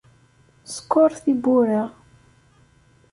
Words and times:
Skeṛ 0.73 1.11
tiwwura. 1.23 1.83